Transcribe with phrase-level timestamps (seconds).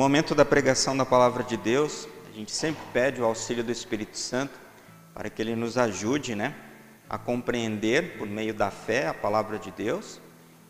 [0.00, 4.16] Momento da pregação da palavra de Deus, a gente sempre pede o auxílio do Espírito
[4.16, 4.58] Santo
[5.12, 6.54] para que ele nos ajude, né,
[7.06, 10.18] a compreender por meio da fé a palavra de Deus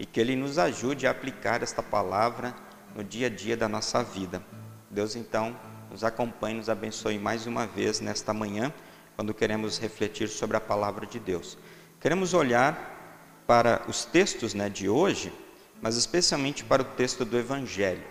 [0.01, 2.53] e que ele nos ajude a aplicar esta palavra
[2.93, 4.43] no dia a dia da nossa vida.
[4.91, 5.57] Deus então
[5.93, 8.74] nos acompanhe, nos abençoe mais uma vez nesta manhã,
[9.15, 11.57] quando queremos refletir sobre a palavra de Deus.
[12.01, 15.33] Queremos olhar para os textos né, de hoje,
[15.80, 18.02] mas especialmente para o texto do Evangelho,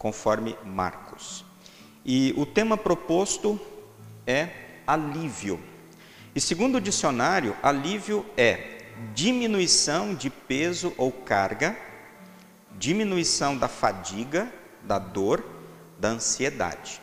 [0.00, 1.44] conforme Marcos.
[2.02, 3.60] E o tema proposto
[4.26, 4.48] é
[4.86, 5.60] alívio.
[6.34, 8.78] E segundo o dicionário, alívio é
[9.12, 11.76] diminuição de peso ou carga,
[12.78, 14.50] diminuição da fadiga,
[14.82, 15.44] da dor,
[15.98, 16.98] da ansiedade.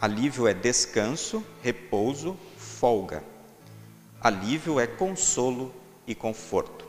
[0.00, 3.22] Alívio é descanso, repouso, folga.
[4.20, 5.72] Alívio é consolo
[6.04, 6.87] e conforto.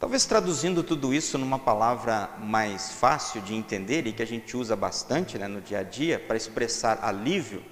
[0.00, 4.74] Talvez traduzindo tudo isso numa palavra mais fácil de entender e que a gente usa
[4.74, 7.62] bastante né, no dia a dia para expressar alívio,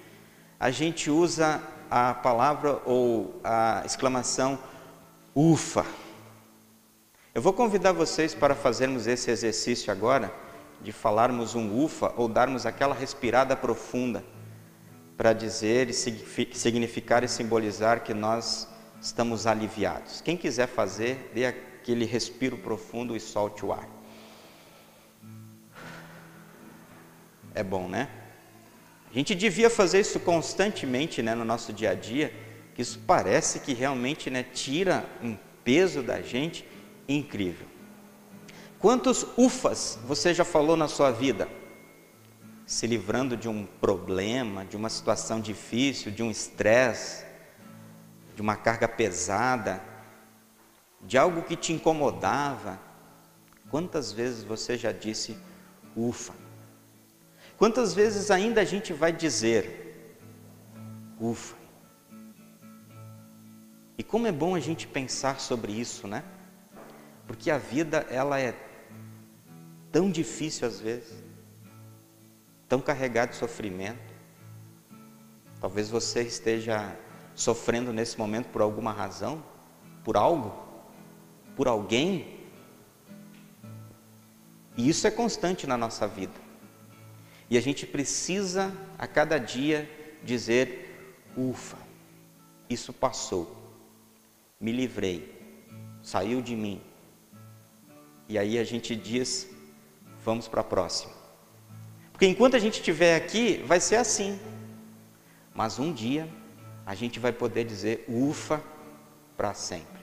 [0.60, 4.58] a gente usa a palavra ou a exclamação
[5.34, 5.86] ufa.
[7.34, 10.30] Eu vou convidar vocês para fazermos esse exercício agora,
[10.82, 14.22] de falarmos um ufa ou darmos aquela respirada profunda
[15.16, 18.68] para dizer e significar e simbolizar que nós
[19.00, 20.20] estamos aliviados.
[20.20, 21.46] Quem quiser fazer, dê
[21.88, 23.88] aquele respiro profundo e solte o ar.
[27.54, 28.10] É bom, né?
[29.10, 32.30] A gente devia fazer isso constantemente né, no nosso dia a dia,
[32.74, 36.62] que isso parece que realmente né, tira um peso da gente
[37.08, 37.66] incrível.
[38.78, 41.48] Quantos ufas você já falou na sua vida?
[42.66, 47.24] Se livrando de um problema, de uma situação difícil, de um estresse,
[48.36, 49.82] de uma carga pesada,
[51.00, 52.78] de algo que te incomodava.
[53.70, 55.36] Quantas vezes você já disse
[55.94, 56.32] ufa?
[57.56, 60.16] Quantas vezes ainda a gente vai dizer,
[61.20, 61.56] ufa?
[63.96, 66.22] E como é bom a gente pensar sobre isso, né?
[67.26, 68.54] Porque a vida, ela é
[69.90, 71.12] tão difícil às vezes,
[72.68, 74.14] tão carregada de sofrimento.
[75.60, 76.96] Talvez você esteja
[77.34, 79.42] sofrendo nesse momento por alguma razão,
[80.04, 80.67] por algo,
[81.58, 82.38] por alguém.
[84.76, 86.40] E isso é constante na nossa vida.
[87.50, 89.90] E a gente precisa a cada dia
[90.22, 91.76] dizer: ufa,
[92.70, 93.56] isso passou,
[94.60, 95.36] me livrei,
[96.00, 96.80] saiu de mim.
[98.28, 99.48] E aí a gente diz:
[100.24, 101.12] vamos para a próxima.
[102.12, 104.38] Porque enquanto a gente estiver aqui, vai ser assim.
[105.52, 106.28] Mas um dia
[106.86, 108.62] a gente vai poder dizer ufa
[109.36, 109.97] para sempre.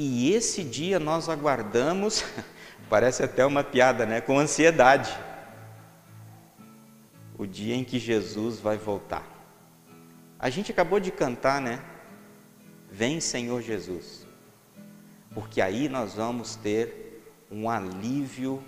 [0.00, 2.24] E esse dia nós aguardamos,
[2.88, 4.20] parece até uma piada, né?
[4.20, 5.12] Com ansiedade
[7.36, 9.26] o dia em que Jesus vai voltar.
[10.38, 11.82] A gente acabou de cantar, né?
[12.90, 14.26] Vem, Senhor Jesus.
[15.32, 18.62] Porque aí nós vamos ter um alívio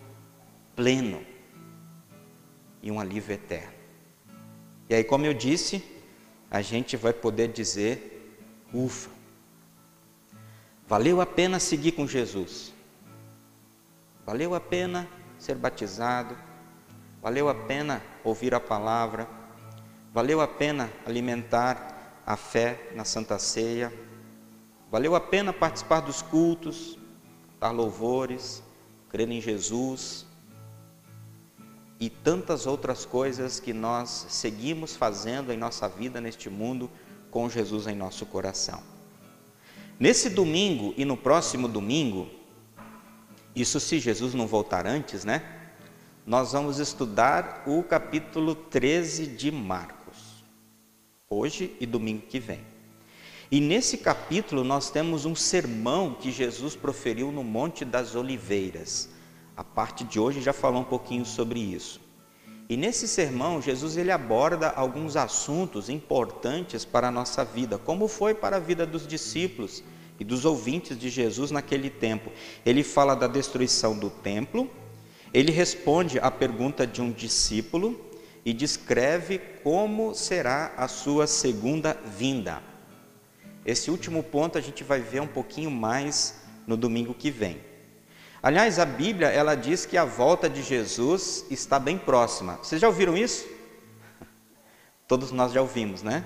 [0.74, 1.24] pleno
[2.82, 3.72] e um alívio eterno.
[4.88, 5.84] E aí, como eu disse,
[6.50, 8.36] a gente vai poder dizer:
[8.72, 9.10] ufa,
[10.90, 12.74] valeu a pena seguir com Jesus,
[14.26, 15.08] valeu a pena
[15.38, 16.36] ser batizado,
[17.22, 19.28] valeu a pena ouvir a palavra,
[20.12, 23.92] valeu a pena alimentar a fé na Santa Ceia,
[24.90, 26.98] valeu a pena participar dos cultos,
[27.60, 28.60] dar louvores,
[29.10, 30.26] crer em Jesus
[32.00, 36.90] e tantas outras coisas que nós seguimos fazendo em nossa vida neste mundo
[37.30, 38.99] com Jesus em nosso coração.
[40.00, 42.26] Nesse domingo e no próximo domingo,
[43.54, 45.42] isso se Jesus não voltar antes, né?
[46.24, 50.42] nós vamos estudar o capítulo 13 de Marcos,
[51.28, 52.60] hoje e domingo que vem.
[53.50, 59.10] E nesse capítulo nós temos um sermão que Jesus proferiu no Monte das Oliveiras.
[59.54, 62.00] A parte de hoje já falou um pouquinho sobre isso.
[62.70, 68.32] E nesse sermão, Jesus ele aborda alguns assuntos importantes para a nossa vida, como foi
[68.32, 69.82] para a vida dos discípulos
[70.20, 72.30] e dos ouvintes de Jesus naquele tempo.
[72.64, 74.70] Ele fala da destruição do templo,
[75.32, 77.98] ele responde à pergunta de um discípulo
[78.44, 82.62] e descreve como será a sua segunda vinda.
[83.64, 87.58] Esse último ponto a gente vai ver um pouquinho mais no domingo que vem.
[88.42, 92.56] Aliás, a Bíblia ela diz que a volta de Jesus está bem próxima.
[92.56, 93.46] Vocês já ouviram isso?
[95.06, 96.24] Todos nós já ouvimos, né?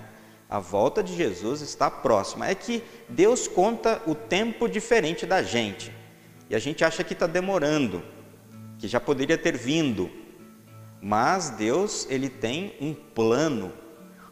[0.48, 2.46] A volta de Jesus está próxima.
[2.48, 5.92] É que Deus conta o tempo diferente da gente.
[6.48, 8.02] E a gente acha que está demorando
[8.78, 10.10] que já poderia ter vindo,
[11.00, 13.72] Mas Deus, ele tem um plano.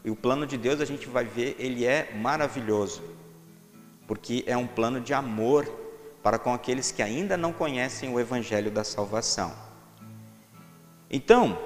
[0.03, 3.03] E o plano de Deus, a gente vai ver, ele é maravilhoso.
[4.07, 5.71] Porque é um plano de amor
[6.23, 9.53] para com aqueles que ainda não conhecem o evangelho da salvação.
[11.11, 11.59] Então,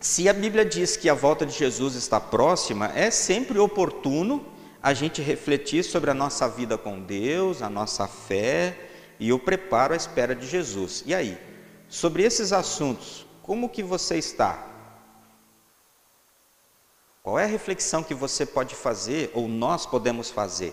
[0.00, 4.46] se a Bíblia diz que a volta de Jesus está próxima, é sempre oportuno
[4.80, 8.78] a gente refletir sobre a nossa vida com Deus, a nossa fé
[9.18, 11.02] e o preparo à espera de Jesus.
[11.04, 11.36] E aí,
[11.88, 14.66] sobre esses assuntos, como que você está?
[17.20, 20.72] Qual é a reflexão que você pode fazer ou nós podemos fazer?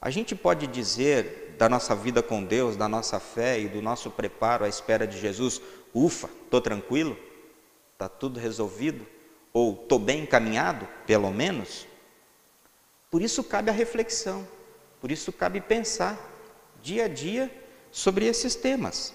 [0.00, 4.10] A gente pode dizer da nossa vida com Deus, da nossa fé e do nosso
[4.10, 5.62] preparo à espera de Jesus,
[5.94, 7.16] ufa, estou tranquilo?
[7.94, 9.06] Está tudo resolvido?
[9.52, 11.86] Ou estou bem encaminhado, pelo menos?
[13.10, 14.46] Por isso cabe a reflexão,
[15.00, 16.18] por isso cabe pensar
[16.82, 17.50] dia a dia
[17.90, 19.14] sobre esses temas.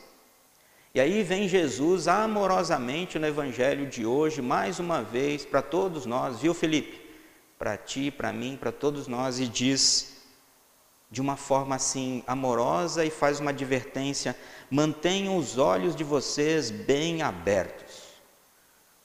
[0.95, 6.39] E aí vem Jesus amorosamente no Evangelho de hoje, mais uma vez, para todos nós,
[6.39, 6.99] viu, Felipe?
[7.59, 10.19] Para ti, para mim, para todos nós, e diz
[11.11, 14.35] de uma forma assim amorosa e faz uma advertência:
[14.69, 17.88] mantenham os olhos de vocês bem abertos.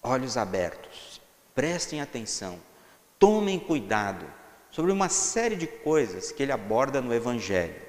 [0.06, 1.19] Olhos abertos,
[1.55, 2.61] prestem atenção,
[3.19, 4.31] tomem cuidado
[4.71, 7.81] sobre uma série de coisas que ele aborda no Evangelho.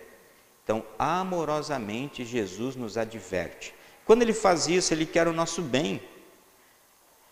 [0.63, 3.75] Então, amorosamente, Jesus nos adverte.
[4.05, 6.01] Quando ele faz isso, ele quer o nosso bem.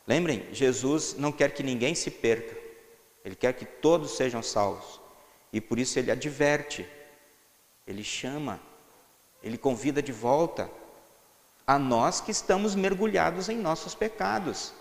[0.06, 2.58] Lembrem, Jesus não quer que ninguém se perca,
[3.24, 5.00] ele quer que todos sejam salvos.
[5.54, 6.86] E por isso ele adverte,
[7.88, 8.60] ele chama,
[9.42, 10.70] ele convida de volta
[11.66, 14.74] a nós que estamos mergulhados em nossos pecados.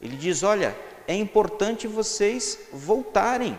[0.00, 3.58] Ele diz: Olha, é importante vocês voltarem.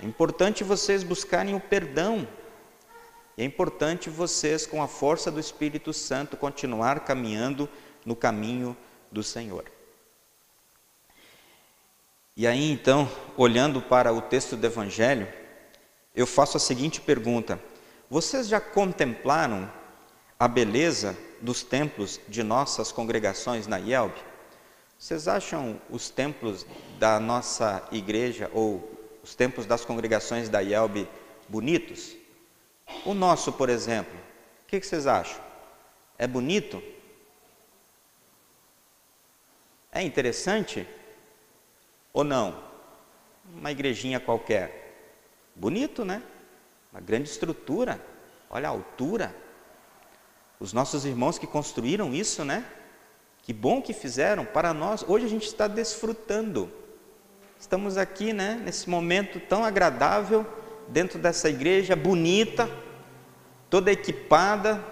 [0.00, 2.26] É importante vocês buscarem o perdão.
[3.36, 7.68] É importante vocês, com a força do Espírito Santo, continuar caminhando
[8.04, 8.76] no caminho
[9.10, 9.64] do Senhor.
[12.36, 15.26] E aí então, olhando para o texto do Evangelho,
[16.14, 17.58] eu faço a seguinte pergunta:
[18.08, 19.70] Vocês já contemplaram
[20.38, 24.14] a beleza dos templos de nossas congregações na IELB?
[24.98, 26.66] Vocês acham os templos
[26.98, 31.08] da nossa igreja ou os tempos das congregações da IELB
[31.48, 32.16] bonitos?
[33.04, 34.14] O nosso, por exemplo,
[34.64, 35.40] o que, vocês acham?
[36.18, 36.82] É bonito?
[39.92, 40.86] É interessante?
[42.12, 42.62] Ou não?
[43.54, 44.94] Uma igrejinha qualquer.
[45.54, 46.22] Bonito, né?
[46.92, 48.00] Uma grande estrutura.
[48.50, 49.34] Olha a altura.
[50.58, 52.64] Os nossos irmãos que construíram isso, né?
[53.42, 55.04] Que bom que fizeram para nós.
[55.06, 56.70] Hoje a gente está desfrutando
[57.58, 60.46] Estamos aqui, né, nesse momento tão agradável,
[60.88, 62.70] dentro dessa igreja bonita,
[63.70, 64.84] toda equipada,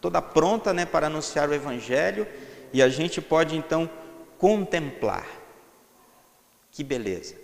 [0.00, 2.26] toda pronta, né, para anunciar o evangelho,
[2.72, 3.88] e a gente pode então
[4.36, 5.26] contemplar.
[6.70, 7.36] Que beleza.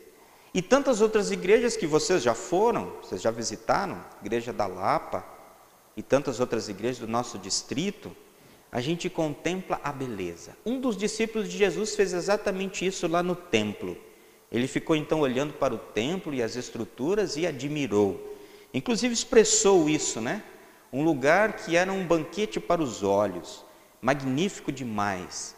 [0.52, 5.24] E tantas outras igrejas que vocês já foram, vocês já visitaram, igreja da Lapa
[5.98, 8.16] e tantas outras igrejas do nosso distrito,
[8.70, 10.56] a gente contempla a beleza.
[10.64, 13.98] Um dos discípulos de Jesus fez exatamente isso lá no templo.
[14.52, 18.38] Ele ficou então olhando para o templo e as estruturas e admirou.
[18.72, 20.44] Inclusive expressou isso, né?
[20.92, 23.64] Um lugar que era um banquete para os olhos,
[24.00, 25.56] magnífico demais.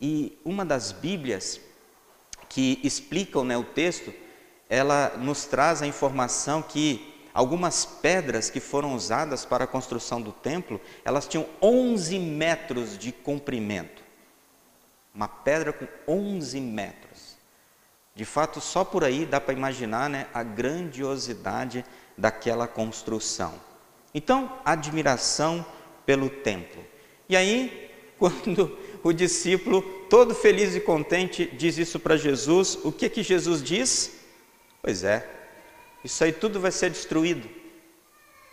[0.00, 1.60] E uma das Bíblias
[2.48, 4.14] que explicam né, o texto,
[4.68, 10.32] ela nos traz a informação que algumas pedras que foram usadas para a construção do
[10.32, 14.02] templo, elas tinham 11 metros de comprimento.
[15.14, 17.36] Uma pedra com 11 metros.
[18.14, 21.84] De fato, só por aí dá para imaginar né, a grandiosidade
[22.16, 23.54] daquela construção.
[24.14, 25.64] Então, admiração
[26.04, 26.84] pelo templo.
[27.28, 33.08] E aí, quando o discípulo, todo feliz e contente, diz isso para Jesus, o que
[33.08, 34.18] que Jesus diz?
[34.82, 35.26] Pois é,
[36.04, 37.48] isso aí tudo vai ser destruído.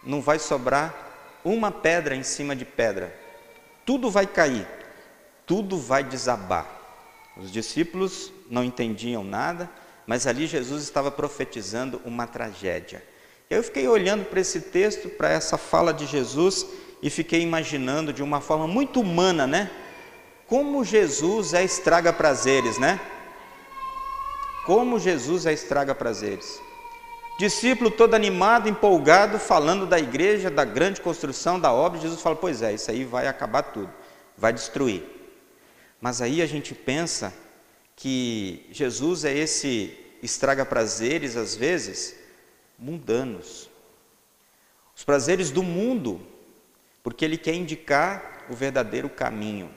[0.04, 3.14] Não vai sobrar uma pedra em cima de pedra.
[3.86, 4.68] Tudo vai cair,
[5.46, 6.68] tudo vai desabar.
[7.38, 9.70] Os discípulos não entendiam nada,
[10.06, 13.04] mas ali Jesus estava profetizando uma tragédia.
[13.50, 16.66] Eu fiquei olhando para esse texto, para essa fala de Jesus
[17.02, 19.72] e fiquei imaginando de uma forma muito humana, né?
[20.48, 23.00] Como Jesus é estraga prazeres, né?
[24.66, 26.67] Como Jesus é estraga prazeres.
[27.38, 32.64] Discípulo todo animado, empolgado, falando da igreja, da grande construção, da obra, Jesus fala: Pois
[32.64, 33.94] é, isso aí vai acabar tudo,
[34.36, 35.04] vai destruir.
[36.02, 37.32] Mas aí a gente pensa
[37.96, 42.16] que Jesus é esse estraga prazeres, às vezes,
[42.78, 43.70] mundanos.
[44.96, 46.20] Os prazeres do mundo,
[47.04, 49.70] porque ele quer indicar o verdadeiro caminho.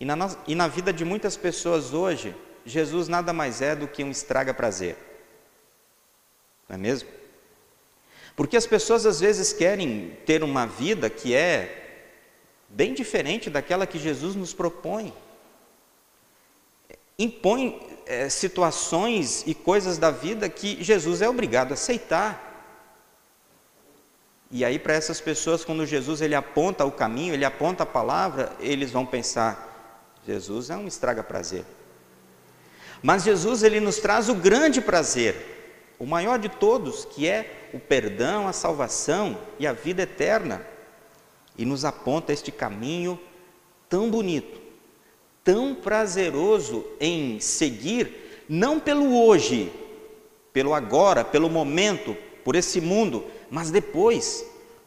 [0.00, 4.02] E na, e na vida de muitas pessoas hoje, Jesus nada mais é do que
[4.02, 5.11] um estraga-prazer.
[6.72, 7.08] Não é mesmo?
[8.34, 12.08] Porque as pessoas às vezes querem ter uma vida que é
[12.66, 15.12] bem diferente daquela que Jesus nos propõe.
[17.18, 22.48] Impõe é, situações e coisas da vida que Jesus é obrigado a aceitar.
[24.50, 28.50] E aí para essas pessoas, quando Jesus ele aponta o caminho, ele aponta a palavra,
[28.58, 31.66] eles vão pensar: Jesus é um estraga prazer.
[33.02, 35.61] Mas Jesus ele nos traz o grande prazer,
[36.02, 40.66] o maior de todos, que é o perdão, a salvação e a vida eterna.
[41.56, 43.20] E nos aponta este caminho
[43.88, 44.60] tão bonito,
[45.44, 49.72] tão prazeroso em seguir, não pelo hoje,
[50.52, 54.44] pelo agora, pelo momento, por esse mundo, mas depois,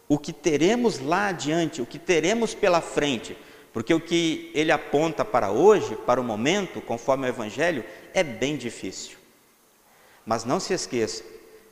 [0.10, 3.38] o que teremos lá adiante, o que teremos pela frente,
[3.72, 8.58] porque o que ele aponta para hoje, para o momento, conforme o Evangelho, é bem
[8.58, 9.25] difícil.
[10.26, 11.24] Mas não se esqueça,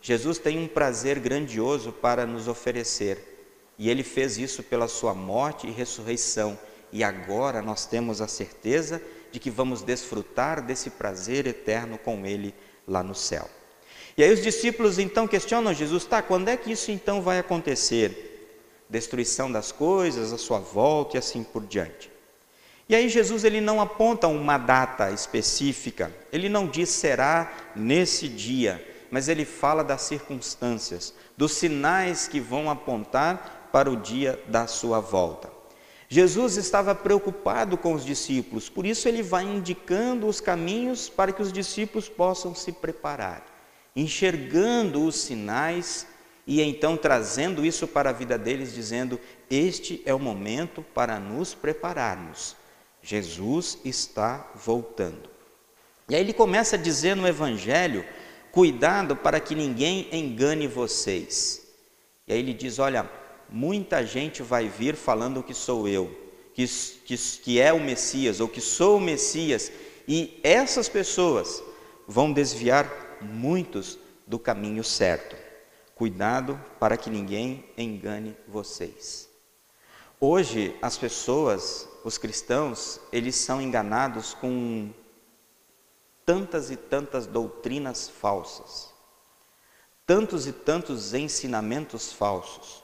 [0.02, 5.66] Jesus tem um prazer grandioso para nos oferecer, e ele fez isso pela sua morte
[5.66, 6.58] e ressurreição,
[6.92, 12.54] e agora nós temos a certeza de que vamos desfrutar desse prazer eterno com ele
[12.88, 13.50] lá no céu.
[14.16, 18.30] E aí os discípulos então questionam Jesus: tá, quando é que isso então vai acontecer?
[18.94, 22.12] destruição das coisas, a sua volta e assim por diante.
[22.94, 28.88] E aí Jesus ele não aponta uma data específica, ele não diz será nesse dia,
[29.10, 35.00] mas ele fala das circunstâncias, dos sinais que vão apontar para o dia da sua
[35.00, 35.50] volta.
[36.08, 41.42] Jesus estava preocupado com os discípulos, por isso ele vai indicando os caminhos para que
[41.42, 43.44] os discípulos possam se preparar,
[43.96, 46.06] enxergando os sinais
[46.46, 49.20] e então trazendo isso para a vida deles, dizendo:
[49.50, 52.62] Este é o momento para nos prepararmos.
[53.04, 55.30] Jesus está voltando.
[56.10, 58.06] E aí ele começa a dizer no Evangelho:
[58.52, 61.68] Cuidado para que ninguém engane vocês.
[62.28, 63.10] E aí ele diz: Olha,
[63.50, 66.10] muita gente vai vir falando que sou eu,
[66.54, 66.66] que,
[67.06, 69.72] que, que é o Messias, ou que sou o Messias,
[70.08, 71.62] e essas pessoas
[72.08, 72.90] vão desviar
[73.22, 75.36] muitos do caminho certo.
[75.96, 79.30] Cuidado para que ninguém engane vocês.
[80.20, 84.92] Hoje, as pessoas, os cristãos, eles são enganados com
[86.26, 88.90] tantas e tantas doutrinas falsas,
[90.06, 92.84] tantos e tantos ensinamentos falsos,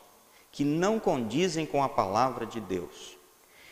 [0.51, 3.17] que não condizem com a palavra de Deus.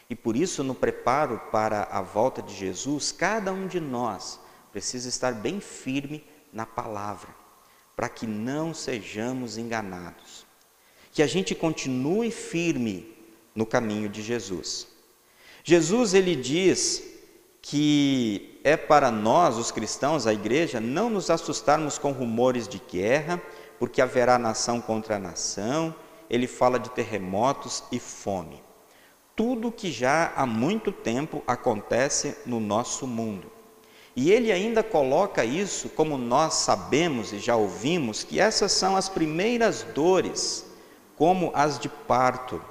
[0.10, 4.40] E por isso, no preparo para a volta de Jesus, cada um de nós
[4.72, 7.36] precisa estar bem firme na palavra
[7.96, 10.46] para que não sejamos enganados.
[11.12, 13.18] Que a gente continue firme
[13.56, 14.88] no caminho de Jesus.
[15.70, 17.04] Jesus ele diz
[17.62, 23.42] que é para nós, os cristãos, a igreja, não nos assustarmos com rumores de guerra,
[23.78, 25.94] porque haverá nação contra nação.
[26.30, 28.64] Ele fala de terremotos e fome.
[29.36, 33.52] Tudo que já há muito tempo acontece no nosso mundo.
[34.16, 39.10] E ele ainda coloca isso, como nós sabemos e já ouvimos, que essas são as
[39.10, 40.66] primeiras dores,
[41.18, 42.62] como as de parto,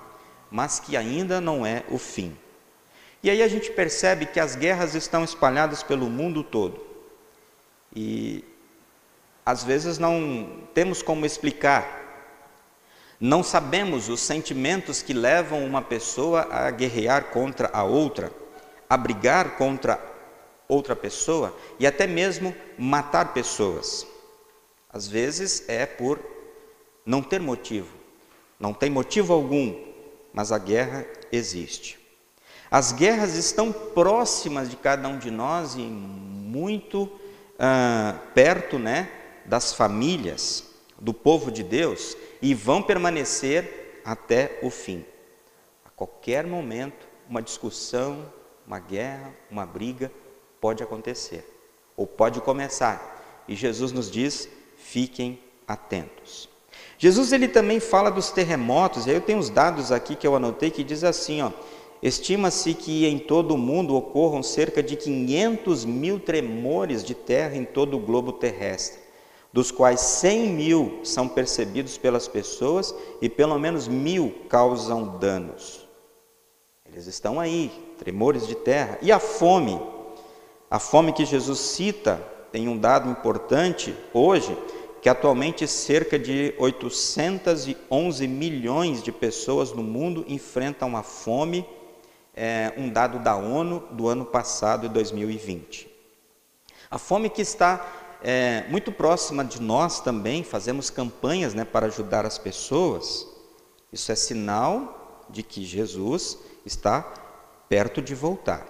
[0.50, 2.34] mas que ainda não é o fim.
[3.26, 6.80] E aí a gente percebe que as guerras estão espalhadas pelo mundo todo.
[7.92, 8.44] E
[9.44, 12.04] às vezes não temos como explicar.
[13.18, 18.30] Não sabemos os sentimentos que levam uma pessoa a guerrear contra a outra,
[18.88, 20.00] a brigar contra
[20.68, 24.06] outra pessoa e até mesmo matar pessoas.
[24.88, 26.20] Às vezes é por
[27.04, 27.92] não ter motivo,
[28.56, 29.74] não tem motivo algum,
[30.32, 32.05] mas a guerra existe.
[32.70, 37.10] As guerras estão próximas de cada um de nós e muito
[37.58, 39.10] ah, perto né,
[39.44, 40.64] das famílias,
[40.98, 45.04] do povo de Deus, e vão permanecer até o fim.
[45.84, 48.30] A qualquer momento, uma discussão,
[48.66, 50.10] uma guerra, uma briga
[50.60, 51.44] pode acontecer,
[51.96, 53.44] ou pode começar.
[53.46, 56.48] E Jesus nos diz: fiquem atentos.
[56.98, 60.70] Jesus ele também fala dos terremotos, e eu tenho os dados aqui que eu anotei
[60.70, 61.50] que diz assim, ó,
[62.02, 67.64] estima-se que em todo o mundo ocorram cerca de 500 mil tremores de terra em
[67.64, 69.00] todo o globo terrestre,
[69.52, 75.86] dos quais 100 mil são percebidos pelas pessoas e pelo menos mil causam danos.
[76.92, 78.98] Eles estão aí, tremores de terra.
[79.02, 79.80] E a fome,
[80.70, 82.22] a fome que Jesus cita
[82.52, 84.56] tem um dado importante hoje,
[85.02, 91.66] que atualmente cerca de 811 milhões de pessoas no mundo enfrentam a fome
[92.36, 95.88] é, um dado da ONU do ano passado, 2020.
[96.90, 102.26] A fome que está é, muito próxima de nós também, fazemos campanhas né, para ajudar
[102.26, 103.26] as pessoas.
[103.92, 107.02] Isso é sinal de que Jesus está
[107.68, 108.66] perto de voltar.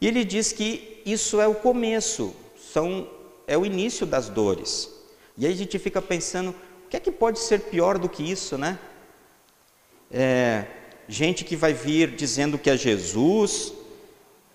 [0.00, 2.34] E ele diz que isso é o começo,
[2.72, 3.08] são,
[3.46, 4.88] é o início das dores.
[5.36, 6.50] E aí a gente fica pensando,
[6.84, 8.78] o que é que pode ser pior do que isso, né?
[10.10, 10.64] É,
[11.08, 13.72] gente que vai vir dizendo que é Jesus,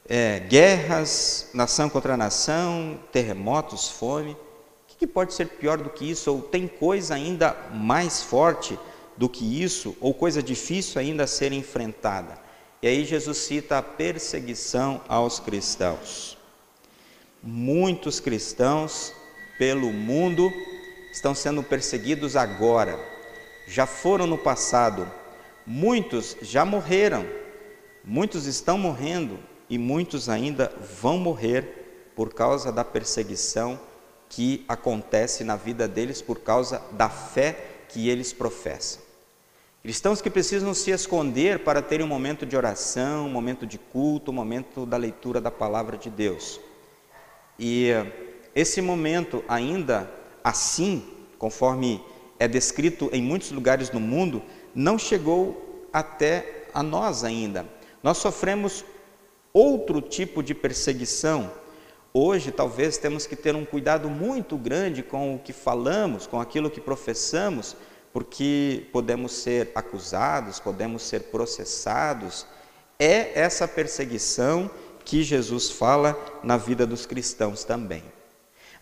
[0.08, 4.32] é, guerras, nação contra nação, terremotos, fome.
[4.34, 4.38] O
[4.88, 6.32] que, que pode ser pior do que isso?
[6.32, 8.78] Ou tem coisa ainda mais forte
[9.18, 9.98] do que isso?
[10.00, 12.38] Ou coisa difícil ainda a ser enfrentada?
[12.82, 16.38] E aí Jesus cita a perseguição aos cristãos.
[17.42, 19.14] Muitos cristãos
[19.58, 20.52] pelo mundo
[21.12, 23.00] estão sendo perseguidos agora,
[23.68, 25.10] já foram no passado,
[25.66, 27.26] muitos já morreram,
[28.04, 29.40] muitos estão morrendo
[29.70, 33.80] e muitos ainda vão morrer por causa da perseguição
[34.30, 39.02] que acontece na vida deles por causa da fé que eles professam.
[39.84, 44.32] Cristãos que precisam se esconder para terem um momento de oração, um momento de culto,
[44.32, 46.60] um momento da leitura da palavra de Deus.
[47.60, 47.90] E
[48.56, 50.10] esse momento, ainda
[50.44, 51.06] assim,
[51.38, 52.02] conforme
[52.40, 54.42] é descrito em muitos lugares no mundo,
[54.74, 57.66] não chegou até a nós ainda.
[58.02, 58.84] Nós sofremos
[59.54, 61.52] outro tipo de perseguição.
[62.14, 66.70] Hoje, talvez, temos que ter um cuidado muito grande com o que falamos, com aquilo
[66.70, 67.76] que professamos,
[68.12, 72.46] porque podemos ser acusados, podemos ser processados.
[73.00, 74.70] É essa perseguição
[75.04, 78.04] que Jesus fala na vida dos cristãos também.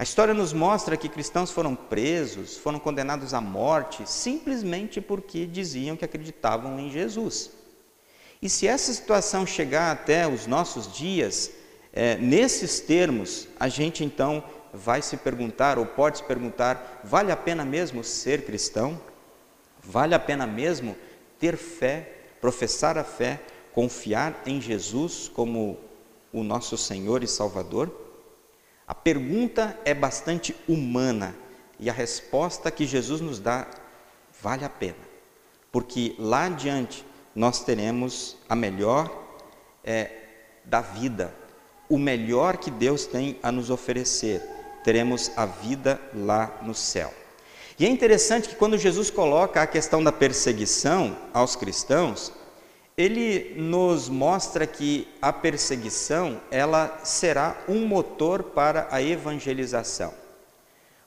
[0.02, 5.96] A história nos mostra que cristãos foram presos, foram condenados à morte, simplesmente porque diziam
[5.96, 7.52] que acreditavam em Jesus.
[8.42, 11.52] E se essa situação chegar até os nossos dias,
[11.94, 17.38] é, nesses termos, a gente então vai se perguntar, ou pode se perguntar: vale a
[17.38, 19.00] pena mesmo ser cristão?
[19.84, 20.96] Vale a pena mesmo
[21.38, 22.12] ter fé,
[22.42, 23.40] professar a fé,
[23.72, 25.78] confiar em Jesus como
[26.34, 28.01] o nosso Senhor e Salvador?
[28.92, 31.34] A pergunta é bastante humana
[31.80, 33.66] e a resposta que Jesus nos dá
[34.44, 35.00] vale a pena,
[35.72, 39.10] porque lá adiante nós teremos a melhor
[39.82, 40.12] é,
[40.66, 41.34] da vida,
[41.88, 44.42] o melhor que Deus tem a nos oferecer,
[44.84, 47.14] teremos a vida lá no céu.
[47.80, 52.34] E é interessante que quando Jesus coloca a questão da perseguição aos cristãos,
[52.98, 60.14] ele nos mostra que a perseguição, ela será um motor para a evangelização.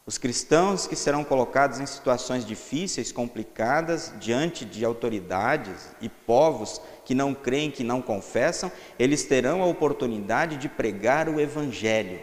[0.06, 7.14] Os cristãos que serão colocados em situações difíceis, complicadas, diante de autoridades e povos que
[7.14, 12.20] não creem, que não confessam, eles terão a oportunidade de pregar o evangelho,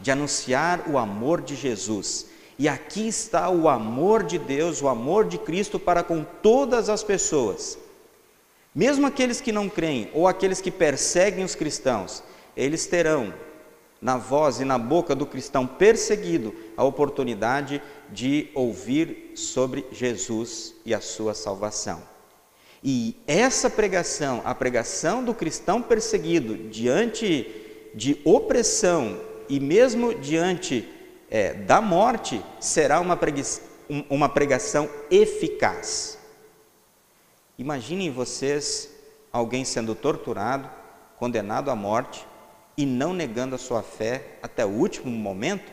[0.00, 2.26] de anunciar o amor de Jesus.
[2.58, 7.04] E aqui está o amor de Deus, o amor de Cristo para com todas as
[7.04, 7.78] pessoas.
[8.76, 12.22] Mesmo aqueles que não creem ou aqueles que perseguem os cristãos,
[12.54, 13.32] eles terão
[14.02, 20.92] na voz e na boca do cristão perseguido a oportunidade de ouvir sobre Jesus e
[20.92, 22.02] a sua salvação.
[22.84, 27.50] E essa pregação, a pregação do cristão perseguido diante
[27.94, 30.86] de opressão e mesmo diante
[31.30, 33.18] é, da morte será uma,
[34.10, 36.15] uma pregação eficaz.
[37.58, 38.90] Imaginem vocês
[39.32, 40.70] alguém sendo torturado,
[41.18, 42.26] condenado à morte
[42.76, 45.72] e não negando a sua fé até o último momento?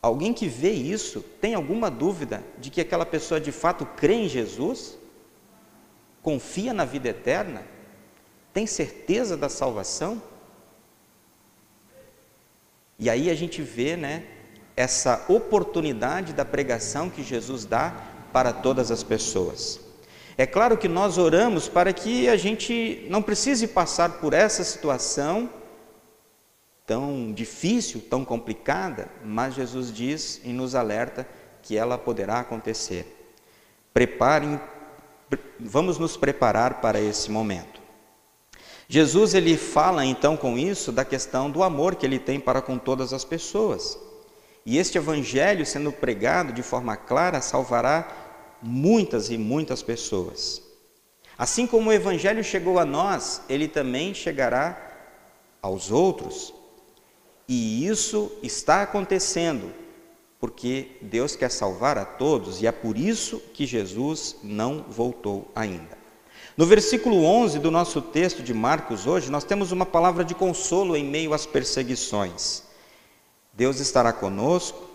[0.00, 4.28] Alguém que vê isso tem alguma dúvida de que aquela pessoa de fato crê em
[4.28, 4.98] Jesus?
[6.22, 7.62] Confia na vida eterna?
[8.52, 10.22] Tem certeza da salvação?
[12.98, 14.26] E aí a gente vê, né,
[14.76, 17.94] essa oportunidade da pregação que Jesus dá
[18.32, 19.83] para todas as pessoas.
[20.36, 25.48] É claro que nós oramos para que a gente não precise passar por essa situação
[26.86, 31.26] tão difícil, tão complicada, mas Jesus diz e nos alerta
[31.62, 33.06] que ela poderá acontecer.
[33.92, 34.60] Preparem,
[35.58, 37.80] vamos nos preparar para esse momento.
[38.88, 42.76] Jesus ele fala então com isso da questão do amor que ele tem para com
[42.76, 43.98] todas as pessoas.
[44.66, 48.23] E este evangelho sendo pregado de forma clara salvará
[48.64, 50.62] muitas e muitas pessoas.
[51.36, 54.92] Assim como o evangelho chegou a nós, ele também chegará
[55.60, 56.54] aos outros.
[57.46, 59.70] E isso está acontecendo,
[60.40, 65.98] porque Deus quer salvar a todos e é por isso que Jesus não voltou ainda.
[66.56, 70.96] No versículo 11 do nosso texto de Marcos hoje, nós temos uma palavra de consolo
[70.96, 72.62] em meio às perseguições.
[73.52, 74.93] Deus estará conosco,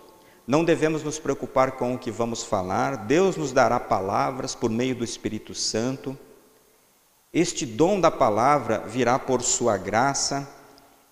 [0.50, 4.96] não devemos nos preocupar com o que vamos falar, Deus nos dará palavras por meio
[4.96, 6.18] do Espírito Santo.
[7.32, 10.50] Este dom da palavra virá por sua graça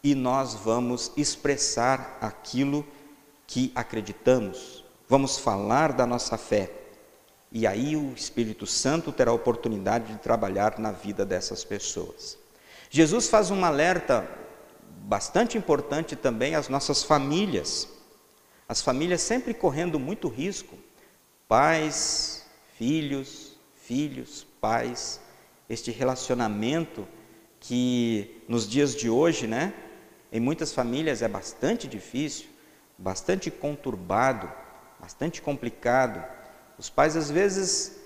[0.03, 2.83] e nós vamos expressar aquilo
[3.45, 6.71] que acreditamos, vamos falar da nossa fé.
[7.51, 12.39] E aí o Espírito Santo terá a oportunidade de trabalhar na vida dessas pessoas.
[12.89, 14.27] Jesus faz um alerta
[15.03, 17.96] bastante importante também às nossas famílias.
[18.67, 20.77] As famílias sempre correndo muito risco.
[21.47, 22.45] Pais,
[22.77, 25.21] filhos, filhos, pais,
[25.69, 27.07] este relacionamento
[27.61, 29.73] que nos dias de hoje, né,
[30.31, 32.47] em muitas famílias é bastante difícil,
[32.97, 34.51] bastante conturbado,
[34.99, 36.21] bastante complicado.
[36.77, 37.97] Os pais às vezes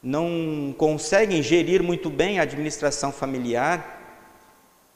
[0.00, 3.96] não conseguem gerir muito bem a administração familiar,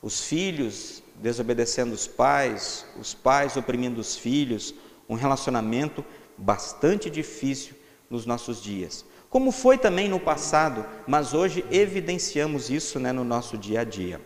[0.01, 4.75] os filhos desobedecendo os pais, os pais oprimindo os filhos,
[5.09, 6.05] um relacionamento
[6.37, 7.75] bastante difícil
[8.09, 9.05] nos nossos dias.
[9.31, 14.21] Como foi também no passado, mas hoje evidenciamos isso né, no nosso dia a dia.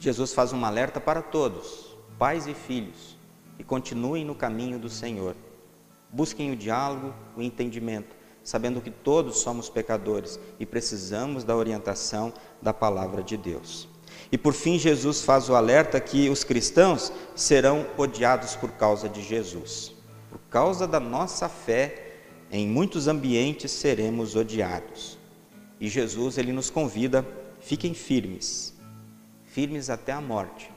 [0.00, 3.16] Jesus faz um alerta para todos, pais e filhos,
[3.58, 5.36] e continuem no caminho do Senhor.
[6.10, 12.32] Busquem o diálogo, o entendimento, sabendo que todos somos pecadores e precisamos da orientação
[12.62, 13.88] da palavra de Deus.
[14.30, 19.22] E por fim, Jesus faz o alerta que os cristãos serão odiados por causa de
[19.22, 19.92] Jesus.
[20.28, 22.16] Por causa da nossa fé,
[22.50, 25.18] em muitos ambientes seremos odiados.
[25.80, 27.26] E Jesus ele nos convida,
[27.60, 28.74] fiquem firmes,
[29.44, 30.70] firmes até a morte,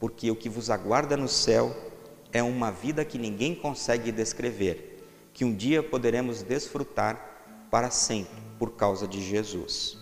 [0.00, 1.76] porque o que vos aguarda no céu
[2.32, 8.72] é uma vida que ninguém consegue descrever, que um dia poderemos desfrutar para sempre por
[8.72, 10.01] causa de Jesus.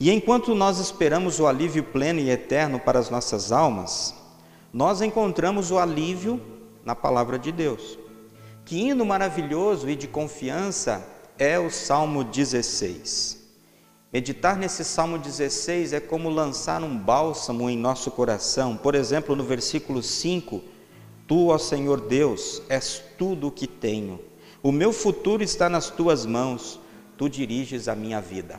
[0.00, 4.14] E enquanto nós esperamos o alívio pleno e eterno para as nossas almas,
[4.72, 6.40] nós encontramos o alívio
[6.84, 7.98] na palavra de Deus.
[8.64, 11.04] Que hino maravilhoso e de confiança
[11.38, 13.38] é o Salmo 16.
[14.12, 18.76] Meditar nesse Salmo 16 é como lançar um bálsamo em nosso coração.
[18.76, 20.62] Por exemplo, no versículo 5,
[21.26, 24.18] Tu, ó Senhor Deus, és tudo o que tenho.
[24.62, 26.80] O meu futuro está nas tuas mãos,
[27.18, 28.58] tu diriges a minha vida.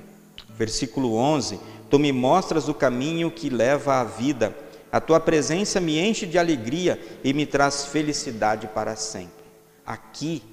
[0.60, 1.58] Versículo 11:
[1.90, 4.54] Tu me mostras o caminho que leva à vida.
[4.92, 9.46] A tua presença me enche de alegria e me traz felicidade para sempre.
[9.86, 10.44] Aqui,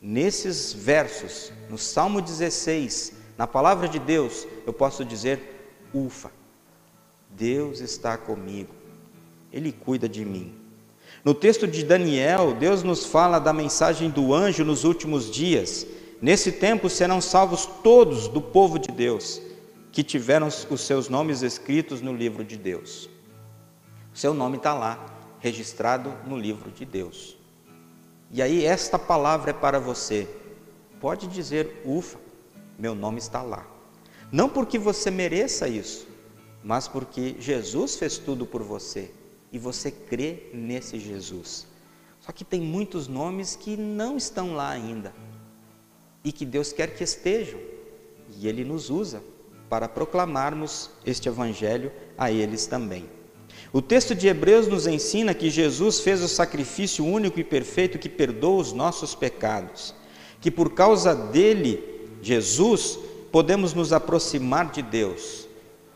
[0.00, 6.30] nesses versos, no Salmo 16, na palavra de Deus, eu posso dizer: ufa,
[7.28, 8.72] Deus está comigo,
[9.52, 10.54] Ele cuida de mim.
[11.22, 15.86] No texto de Daniel, Deus nos fala da mensagem do anjo nos últimos dias.
[16.22, 19.42] Nesse tempo serão salvos todos do povo de Deus
[19.90, 23.10] que tiveram os seus nomes escritos no livro de Deus.
[24.14, 25.04] O seu nome está lá,
[25.40, 27.36] registrado no livro de Deus.
[28.30, 30.28] E aí, esta palavra é para você.
[31.00, 32.20] Pode dizer, ufa,
[32.78, 33.66] meu nome está lá.
[34.30, 36.06] Não porque você mereça isso,
[36.62, 39.10] mas porque Jesus fez tudo por você
[39.50, 41.66] e você crê nesse Jesus.
[42.20, 45.12] Só que tem muitos nomes que não estão lá ainda
[46.24, 47.58] e que Deus quer que estejam,
[48.38, 49.22] e Ele nos usa
[49.68, 53.06] para proclamarmos este Evangelho a eles também.
[53.72, 58.08] O texto de Hebreus nos ensina que Jesus fez o sacrifício único e perfeito que
[58.08, 59.94] perdoa os nossos pecados,
[60.40, 62.98] que por causa dele Jesus,
[63.32, 65.48] podemos nos aproximar de Deus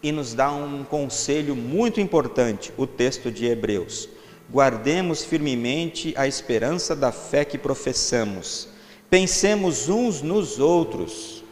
[0.03, 4.09] e nos dá um conselho muito importante, o texto de Hebreus.
[4.51, 8.69] Guardemos firmemente a esperança da fé que professamos.
[9.09, 11.45] Pensemos uns nos outros,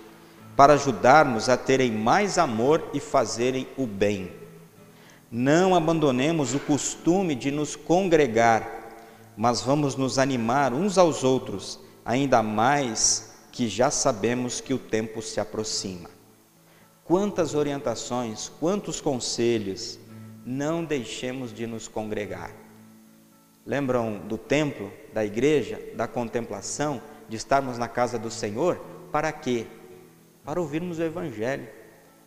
[0.57, 4.33] para ajudarmos a terem mais amor e fazerem o bem.
[5.31, 8.93] Não abandonemos o costume de nos congregar,
[9.37, 15.23] mas vamos nos animar uns aos outros, ainda mais que já sabemos que o tempo
[15.23, 16.11] se aproxima.
[17.05, 19.99] Quantas orientações, quantos conselhos,
[20.45, 22.53] não deixemos de nos congregar.
[23.67, 28.77] Lembram do templo, da igreja, da contemplação, de estarmos na casa do Senhor?
[29.11, 29.67] Para quê?
[30.45, 31.69] Para ouvirmos o Evangelho,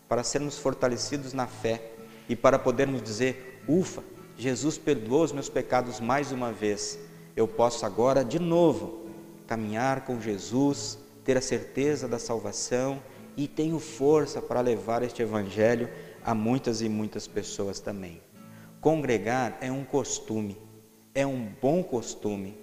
[0.07, 1.91] para sermos fortalecidos na fé
[2.29, 4.03] e para podermos dizer: ufa,
[4.37, 6.99] Jesus perdoou os meus pecados mais uma vez.
[7.35, 9.07] Eu posso agora de novo
[9.47, 13.01] caminhar com Jesus, ter a certeza da salvação
[13.35, 15.89] e tenho força para levar este evangelho
[16.23, 18.21] a muitas e muitas pessoas também.
[18.81, 20.57] Congregar é um costume,
[21.13, 22.57] é um bom costume.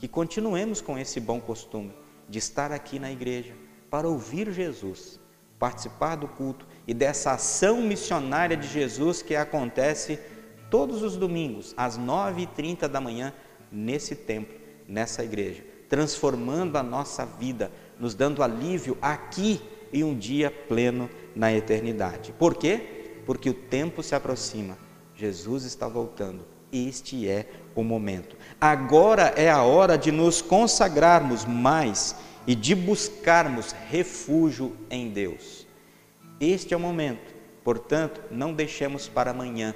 [0.00, 1.92] Que continuemos com esse bom costume
[2.26, 3.54] de estar aqui na igreja
[3.90, 5.20] para ouvir Jesus,
[5.58, 10.18] participar do culto e dessa ação missionária de Jesus que acontece
[10.70, 13.34] todos os domingos, às 9h30 da manhã,
[13.70, 14.56] nesse templo,
[14.88, 19.60] nessa igreja, transformando a nossa vida, nos dando alívio aqui
[19.92, 22.32] e um dia pleno na eternidade.
[22.38, 23.20] Por quê?
[23.26, 24.78] Porque o tempo se aproxima,
[25.14, 26.49] Jesus está voltando.
[26.72, 28.36] Este é o momento.
[28.60, 32.14] Agora é a hora de nos consagrarmos mais
[32.46, 35.66] e de buscarmos refúgio em Deus.
[36.40, 39.74] Este é o momento, portanto, não deixemos para amanhã.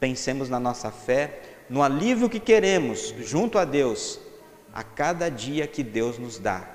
[0.00, 4.20] Pensemos na nossa fé, no alívio que queremos junto a Deus
[4.72, 6.68] a cada dia que Deus nos dá.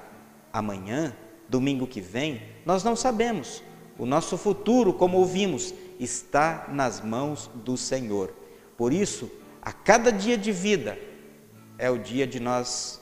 [0.52, 1.16] Amanhã,
[1.48, 3.64] domingo que vem, nós não sabemos.
[3.98, 8.34] O nosso futuro, como ouvimos, está nas mãos do Senhor.
[8.76, 9.32] Por isso,
[9.64, 11.00] a cada dia de vida
[11.78, 13.02] é o dia de nós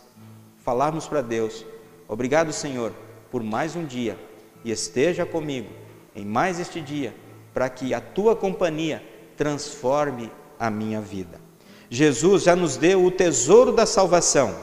[0.64, 1.66] falarmos para Deus:
[2.08, 2.94] Obrigado, Senhor,
[3.32, 4.18] por mais um dia
[4.64, 5.70] e esteja comigo
[6.16, 7.16] em mais este dia,
[7.52, 9.04] para que a tua companhia
[9.36, 11.42] transforme a minha vida.
[11.90, 14.56] Jesus já nos deu o tesouro da salvação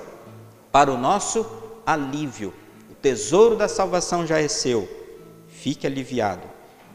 [0.70, 1.44] para o nosso
[1.84, 2.54] alívio.
[2.90, 4.88] O tesouro da salvação já é seu.
[5.48, 6.48] Fique aliviado.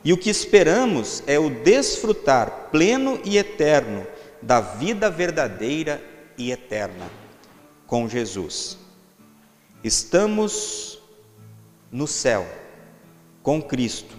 [0.04, 4.06] E o que esperamos é o desfrutar pleno e eterno
[4.46, 6.04] da vida verdadeira
[6.38, 7.10] e eterna
[7.88, 8.78] com Jesus.
[9.84, 11.02] Estamos
[11.92, 12.46] no céu
[13.42, 14.16] com Cristo.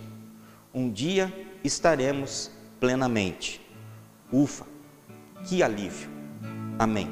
[0.72, 1.32] Um dia
[1.62, 3.60] estaremos plenamente.
[4.32, 4.66] Ufa,
[5.46, 6.08] que alívio.
[6.78, 7.08] Amém.